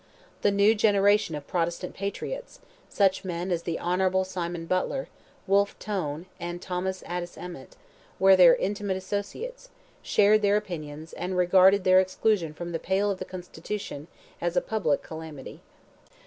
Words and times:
The 0.41 0.49
new 0.49 0.73
generation 0.73 1.35
of 1.35 1.45
Protestant 1.45 1.93
patriots—such 1.93 3.23
men 3.23 3.51
as 3.51 3.61
the 3.61 3.77
Hon. 3.77 4.23
Simon 4.25 4.65
Butler, 4.65 5.09
Wolfe 5.45 5.77
Tone, 5.77 6.25
and 6.39 6.59
Thomas 6.59 7.03
Addis 7.05 7.37
Emmet, 7.37 7.75
were 8.17 8.35
their 8.35 8.55
intimate 8.55 8.97
associates, 8.97 9.69
shared 10.01 10.41
their 10.41 10.57
opinions, 10.57 11.13
and 11.13 11.37
regarded 11.37 11.83
their 11.83 11.99
exclusion 11.99 12.51
from 12.55 12.71
the 12.71 12.79
pale 12.79 13.11
of 13.11 13.19
the 13.19 13.25
constitution 13.25 14.07
as 14.41 14.57
a 14.57 14.59
public 14.61 15.03
calamity. 15.03 15.61